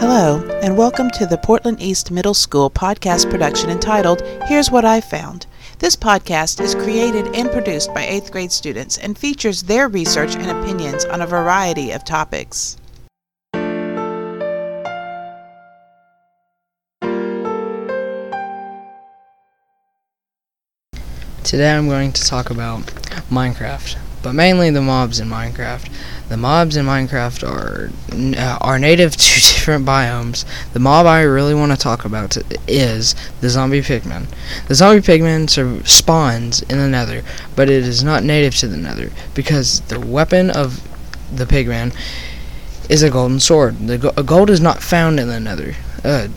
[0.00, 5.02] Hello, and welcome to the Portland East Middle School podcast production entitled Here's What I
[5.02, 5.44] Found.
[5.78, 10.50] This podcast is created and produced by 8th grade students and features their research and
[10.50, 12.78] opinions on a variety of topics.
[21.44, 22.80] Today I'm going to talk about
[23.28, 25.90] Minecraft, but mainly the mobs in Minecraft.
[26.28, 27.90] The mobs in Minecraft are
[28.38, 30.44] uh, are native to different biomes.
[30.72, 32.36] The mob I really want to talk about
[32.68, 34.26] is the zombie pigman.
[34.68, 35.48] The zombie pigman
[35.86, 37.22] spawns in the Nether,
[37.56, 40.86] but it is not native to the Nether because the weapon of
[41.34, 41.94] the pigman
[42.88, 43.78] is a golden sword.
[43.78, 45.74] The go gold is not found in the Nether.
[46.04, 46.28] Uh,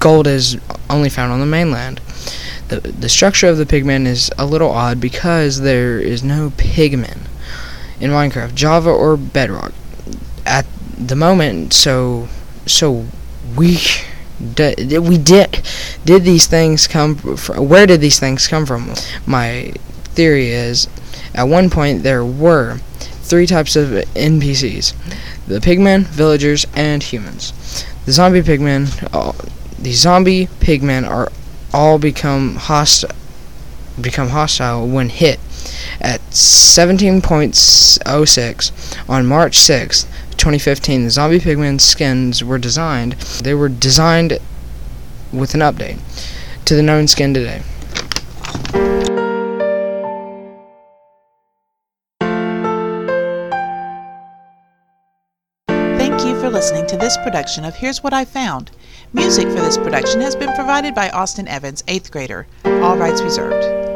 [0.00, 2.00] gold is only found on the mainland.
[2.68, 7.18] The, the structure of the pigman is a little odd because there is no pigman
[8.00, 9.72] in Minecraft, Java or Bedrock
[10.44, 10.66] at
[10.98, 11.72] the moment.
[11.72, 12.28] So
[12.66, 13.06] so
[13.56, 13.78] we
[14.54, 15.62] did we did
[16.04, 18.92] did these things come from, where did these things come from?
[19.26, 19.72] My
[20.14, 20.88] theory is
[21.34, 22.78] at one point there were
[23.22, 24.94] three types of NPCs:
[25.46, 27.84] the pigmen, villagers, and humans.
[28.04, 29.32] The zombie pigmen, uh,
[29.78, 31.32] the zombie pigmen are
[31.76, 33.14] all become hostile
[34.00, 35.38] become hostile when hit
[36.00, 40.04] at 17.06 on March 6,
[40.38, 44.38] 2015 the zombie pigman skins were designed they were designed
[45.34, 45.98] with an update
[46.64, 47.60] to the known skin today
[56.16, 58.70] Thank you for listening to this production of Here's What I Found.
[59.12, 62.46] Music for this production has been provided by Austin Evans, 8th grader.
[62.64, 63.95] All rights reserved.